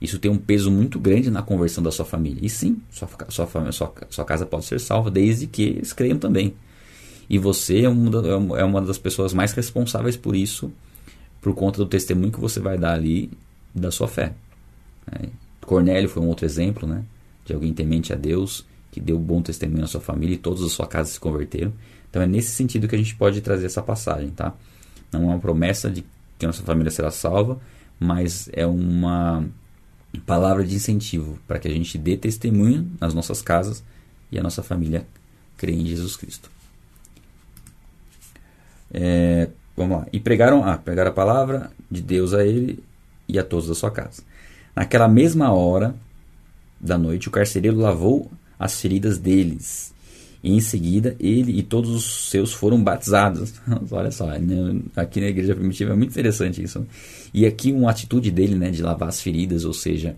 [0.02, 2.46] isso tem um peso muito grande na conversão da sua família.
[2.46, 6.54] E sim, sua, sua, sua, sua casa pode ser salva desde que eles creiam também.
[7.30, 10.72] E você é uma, é, é uma das pessoas mais responsáveis por isso,
[11.42, 13.32] por conta do testemunho que você vai dar ali
[13.74, 14.34] da sua fé.
[15.12, 15.30] Né?
[15.62, 17.04] Cornélio foi um outro exemplo, né?
[17.46, 20.70] De alguém temente a Deus, que deu bom testemunho na sua família e todos a
[20.70, 21.74] sua casa se converteram.
[22.10, 24.54] Então é nesse sentido que a gente pode trazer essa passagem, tá?
[25.12, 26.06] Não é uma promessa de
[26.38, 27.60] que a nossa família será salva,
[28.00, 29.46] mas é uma
[30.26, 33.84] palavra de incentivo para que a gente dê testemunho nas nossas casas
[34.32, 35.08] e a nossa família
[35.58, 36.52] crê em Jesus Cristo.
[38.94, 40.08] É, vamos lá.
[40.14, 42.84] E pregaram, ah, pregaram a palavra de Deus a ele
[43.34, 44.24] e a todos da sua casa.
[44.74, 45.94] Naquela mesma hora
[46.80, 49.94] da noite, o carcereiro lavou as feridas deles
[50.44, 53.54] e em seguida, ele e todos os seus foram batizados.
[53.90, 54.82] Olha só, né?
[54.94, 56.86] aqui na igreja primitiva é muito interessante isso.
[57.34, 60.18] E aqui uma atitude dele, né, de lavar as feridas, ou seja,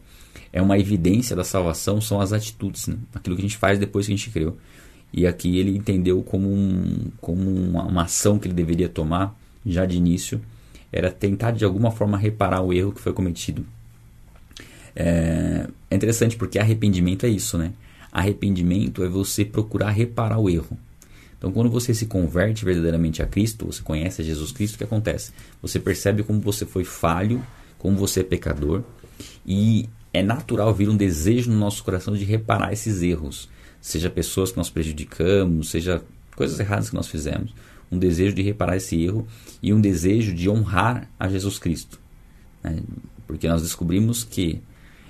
[0.51, 2.97] é uma evidência da salvação, são as atitudes, né?
[3.13, 4.58] aquilo que a gente faz depois que a gente creu.
[5.13, 9.86] E aqui ele entendeu como, um, como uma, uma ação que ele deveria tomar já
[9.86, 10.41] de início,
[10.95, 13.65] era tentar de alguma forma reparar o erro que foi cometido.
[14.95, 17.73] É, é interessante porque arrependimento é isso, né?
[18.10, 20.77] Arrependimento é você procurar reparar o erro.
[21.38, 25.34] Então, quando você se converte verdadeiramente a Cristo, você conhece Jesus Cristo, o que acontece?
[25.62, 27.45] Você percebe como você foi falho,
[27.77, 28.81] como você é pecador,
[29.45, 33.49] e é natural vir um desejo no nosso coração de reparar esses erros,
[33.81, 36.01] seja pessoas que nós prejudicamos, seja
[36.38, 37.53] coisas erradas que nós fizemos,
[37.91, 39.28] um desejo de reparar esse erro
[39.62, 42.00] e um desejo de honrar a Jesus Cristo,
[42.63, 42.80] né?
[43.28, 44.62] porque nós descobrimos que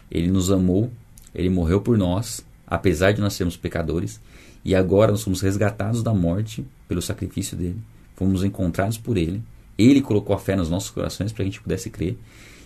[0.09, 0.91] Ele nos amou,
[1.33, 4.19] Ele morreu por nós apesar de nós sermos pecadores,
[4.63, 7.77] e agora nós fomos resgatados da morte pelo sacrifício dele,
[8.15, 9.43] fomos encontrados por ele.
[9.77, 12.17] Ele colocou a fé nos nossos corações para que a gente pudesse crer.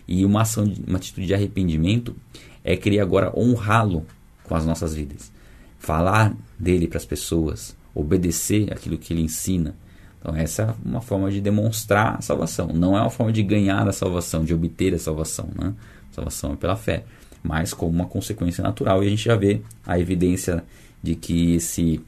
[0.07, 2.15] E uma ação, uma atitude de arrependimento
[2.63, 4.05] é querer agora honrá-lo
[4.43, 5.31] com as nossas vidas,
[5.77, 9.75] falar dele para as pessoas, obedecer aquilo que ele ensina.
[10.19, 12.67] Então essa é uma forma de demonstrar a salvação.
[12.67, 15.49] Não é uma forma de ganhar a salvação, de obter a salvação.
[15.55, 15.73] Né?
[16.11, 17.03] A salvação é pela fé
[17.43, 19.03] mas como uma consequência natural.
[19.03, 20.63] E a gente já vê a evidência
[21.01, 22.01] de que esse,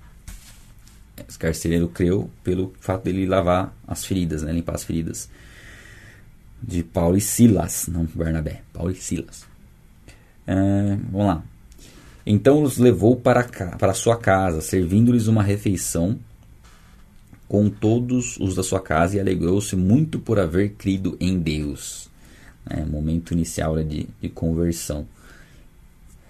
[1.27, 4.51] esse carcereiro creu pelo fato dele lavar as feridas, né?
[4.51, 5.29] limpar as feridas
[6.61, 9.45] de Paulo e Silas, não Bernabé, Paulo e Silas.
[10.45, 11.43] É, vamos lá.
[12.25, 13.43] Então os levou para,
[13.79, 16.19] para sua casa, servindo-lhes uma refeição
[17.51, 22.09] com todos os da sua casa e alegrou-se muito por haver crido em Deus.
[22.65, 25.05] É, momento inicial de, de conversão.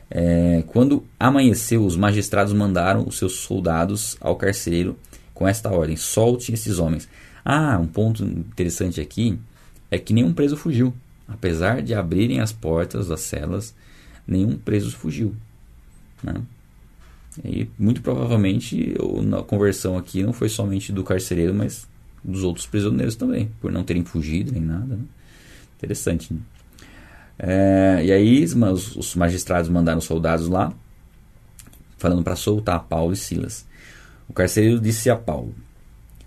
[0.10, 4.98] É, quando amanheceu, os magistrados mandaram os seus soldados ao carcereiro
[5.32, 7.08] com esta ordem: solte esses homens.
[7.46, 9.38] Ah, um ponto interessante aqui
[9.92, 10.92] é que nenhum preso fugiu.
[11.28, 13.76] Apesar de abrirem as portas das celas,
[14.26, 15.36] nenhum preso fugiu.
[16.24, 16.34] Né?
[17.44, 18.94] E muito provavelmente
[19.38, 21.88] a conversão aqui não foi somente do carcereiro, mas
[22.24, 24.96] dos outros prisioneiros também, por não terem fugido nem nada.
[24.96, 25.04] Né?
[25.78, 26.34] Interessante.
[26.34, 26.40] Né?
[27.40, 30.74] É, e aí os, os magistrados mandaram soldados lá,
[31.98, 33.66] falando para soltar Paulo e Silas.
[34.28, 35.56] O carcereiro disse a Paulo: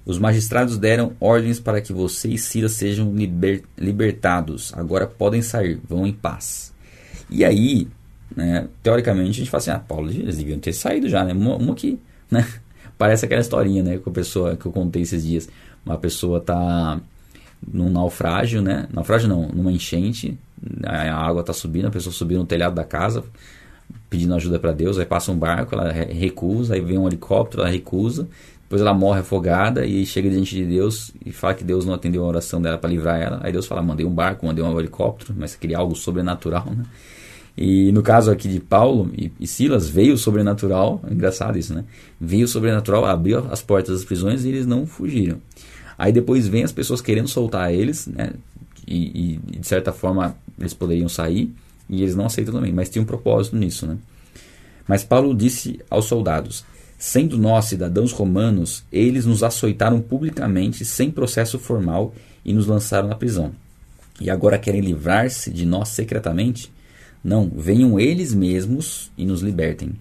[0.05, 4.73] Os magistrados deram ordens para que você e Silas sejam liber, libertados.
[4.75, 6.73] Agora podem sair, vão em paz.
[7.31, 7.89] E aí,
[8.35, 11.33] né, teoricamente, a gente fala assim: Ah, Paulo, eles deviam ter saído já, né?
[11.33, 11.99] Uma, uma que,
[12.31, 12.47] né?
[12.97, 13.99] Parece aquela historinha, né?
[13.99, 15.49] Que a pessoa que eu contei esses dias.
[15.85, 17.01] Uma pessoa tá
[17.67, 18.89] num naufrágio, né?
[18.93, 20.39] Naufrágio não, numa enchente,
[20.85, 23.25] a água está subindo, a pessoa subiu no telhado da casa
[24.09, 27.71] pedindo ajuda para Deus, aí passa um barco, ela recusa, aí vem um helicóptero, ela
[27.71, 28.29] recusa,
[28.63, 32.25] depois ela morre afogada e chega diante de Deus e fala que Deus não atendeu
[32.25, 33.41] a oração dela para livrar ela.
[33.43, 36.85] Aí Deus fala: mandei um barco, mandei um helicóptero, mas queria algo sobrenatural, né?
[37.57, 41.73] E no caso aqui de Paulo e, e Silas, veio o sobrenatural, é engraçado isso,
[41.73, 41.85] né?
[42.21, 45.39] Veio o sobrenatural, abriu as portas das prisões e eles não fugiram.
[45.97, 48.33] Aí depois vem as pessoas querendo soltar eles, né?
[48.87, 51.53] E, e, de certa forma eles poderiam sair,
[51.89, 53.99] E eles não aceitam também, mas tinha um propósito nisso, né?
[54.89, 56.65] Mas Paulo disse aos soldados:
[56.99, 63.15] Sendo nós cidadãos romanos, eles nos açoitaram publicamente, sem processo formal, e nos lançaram na
[63.15, 63.53] prisão.
[64.21, 66.73] E agora querem livrar-se de nós secretamente?
[67.25, 69.93] Não, venham eles mesmos e nos libertem.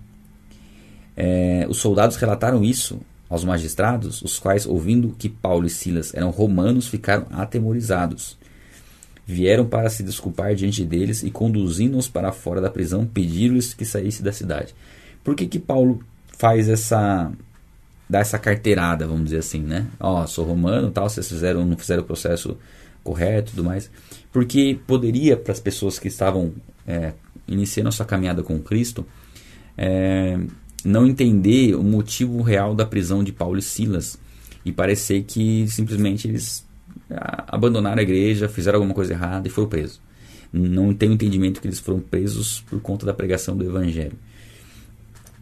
[1.15, 2.99] É, os soldados relataram isso
[3.29, 8.37] aos magistrados, os quais, ouvindo que Paulo e Silas eram romanos, ficaram atemorizados.
[9.25, 14.21] Vieram para se desculpar diante deles e, conduzindo-os para fora da prisão, pediram-lhes que saísse
[14.21, 14.75] da cidade.
[15.23, 16.03] Por que, que Paulo
[16.37, 17.31] faz essa
[18.09, 19.87] dá essa carteirada, vamos dizer assim, né?
[19.99, 22.57] Ó, oh, sou romano, tal, vocês fizeram não fizeram o processo
[23.01, 23.89] correto, tudo mais,
[24.31, 26.53] porque poderia para as pessoas que estavam
[26.87, 27.13] é,
[27.85, 29.05] a sua caminhada com Cristo
[29.77, 30.37] é,
[30.83, 34.17] não entender o motivo real da prisão de Paulo e Silas
[34.65, 36.65] e parecer que simplesmente eles
[37.47, 39.99] abandonaram a igreja, fizeram alguma coisa errada e foram presos.
[40.51, 44.17] Não tem o entendimento que eles foram presos por conta da pregação do evangelho.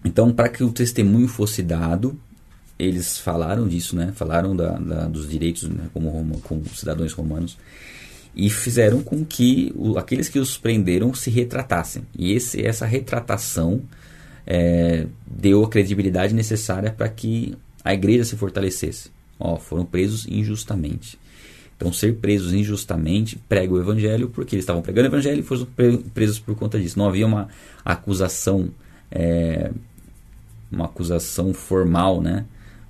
[0.04, 2.20] Então, para que o testemunho fosse dado,
[2.80, 4.12] eles falaram disso, né?
[4.16, 5.90] Falaram da, da, dos direitos né?
[5.94, 7.58] como, como cidadãos romanos
[8.36, 12.04] e fizeram com que o, aqueles que os prenderam se retratassem.
[12.18, 13.82] E esse, essa retratação
[14.46, 19.12] é, deu a credibilidade necessária para que a igreja se fortalecesse.
[19.40, 21.20] Ó, foram presos injustamente.
[21.76, 25.68] Então, ser presos injustamente prega o evangelho porque eles estavam pregando o evangelho e foram
[26.14, 26.98] presos por conta disso.
[26.98, 27.50] Não havia uma
[27.84, 28.70] acusação
[29.12, 29.72] é,
[30.72, 32.46] uma acusação formal, né?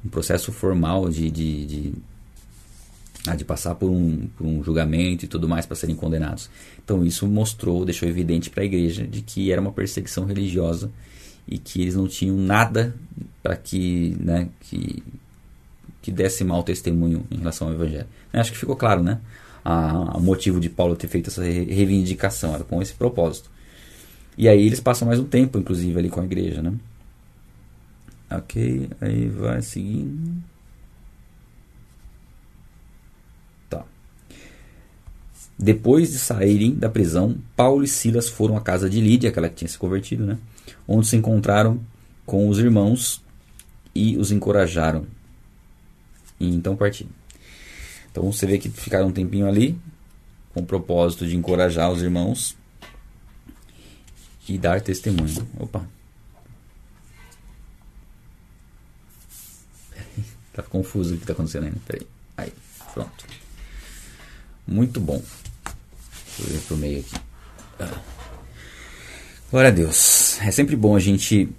[0.06, 1.94] um processo formal de, de, de,
[3.28, 6.50] ah, de passar por um, por um julgamento e tudo mais para serem condenados.
[6.84, 10.92] Então isso mostrou, deixou evidente para a igreja de que era uma perseguição religiosa
[11.48, 12.96] e que eles não tinham nada
[13.42, 15.04] para que, né, que,
[16.02, 18.08] que desse mau testemunho em relação ao evangelho.
[18.34, 19.20] Acho que ficou claro, né?
[20.16, 23.50] o motivo de Paulo ter feito essa reivindicação era com esse propósito.
[24.38, 26.74] E aí eles passam mais um tempo, inclusive, ali com a igreja, né?
[28.32, 30.42] Ok, aí vai seguindo.
[33.70, 33.86] Tá.
[35.62, 39.58] Depois de saírem da prisão, Paulo e Silas foram à casa de Lídia, aquela que
[39.58, 40.40] tinha se convertido, né?
[40.88, 41.80] Onde se encontraram
[42.26, 43.24] com os irmãos
[43.94, 45.06] e os encorajaram.
[46.40, 47.12] E então partiram.
[48.10, 49.80] Então você vê que ficaram um tempinho ali,
[50.52, 52.58] com o propósito de encorajar os irmãos
[54.50, 55.48] e dar testemunho.
[55.60, 55.88] Opa.
[60.54, 61.80] Tá confuso o que está acontecendo ainda.
[61.86, 62.06] Peraí.
[62.36, 62.52] Aí,
[62.94, 63.26] pronto.
[64.68, 65.22] Muito bom.
[66.38, 67.16] Deixa eu ver pro meio aqui.
[67.80, 68.02] Ah.
[69.50, 70.40] Glória a Deus.
[70.42, 71.50] É sempre bom a gente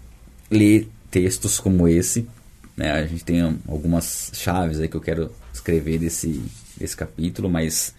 [0.51, 2.27] ler textos como esse.
[2.77, 2.91] Né?
[2.91, 6.43] A gente tem algumas chaves aí que eu quero escrever desse,
[6.77, 7.95] desse capítulo, mas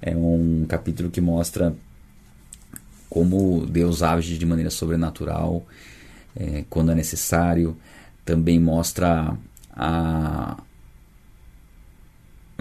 [0.00, 1.74] é um capítulo que mostra
[3.08, 5.64] como Deus age de maneira sobrenatural
[6.34, 7.76] é, quando é necessário.
[8.24, 9.36] Também mostra
[9.70, 10.56] a,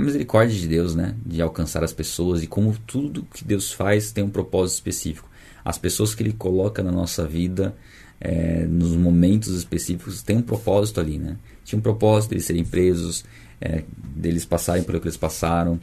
[0.01, 4.11] a misericórdia de Deus, né, de alcançar as pessoas e como tudo que Deus faz
[4.11, 5.29] tem um propósito específico.
[5.63, 7.75] As pessoas que Ele coloca na nossa vida,
[8.19, 11.37] é, nos momentos específicos, tem um propósito ali, né?
[11.63, 13.23] Tinha um propósito de eles serem presos,
[13.59, 15.79] é, deles passarem por o que eles passaram,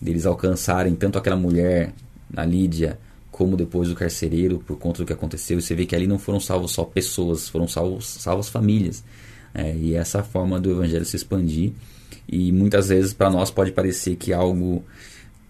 [0.00, 1.92] deles alcançarem tanto aquela mulher,
[2.36, 2.98] a Lídia,
[3.30, 5.58] como depois o carcereiro, por conta do que aconteceu.
[5.58, 9.04] E você vê que ali não foram salvos só pessoas, foram salvos, salvos famílias.
[9.54, 11.72] É, e essa forma do evangelho se expandir.
[12.28, 14.84] E muitas vezes para nós pode parecer que algo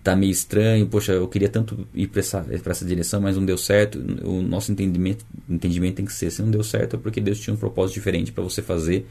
[0.02, 3.56] está meio estranho, poxa, eu queria tanto ir para essa, essa direção, mas não deu
[3.56, 3.98] certo.
[4.24, 7.54] O nosso entendimento, entendimento tem que ser: se não deu certo é porque Deus tinha
[7.54, 9.06] um propósito diferente para você fazer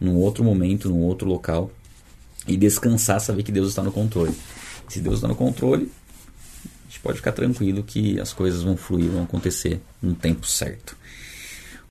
[0.00, 1.70] num outro momento, num outro local.
[2.48, 4.34] E descansar, saber que Deus está no controle.
[4.88, 5.92] Se Deus está no controle,
[6.64, 10.96] a gente pode ficar tranquilo que as coisas vão fluir, vão acontecer no tempo certo.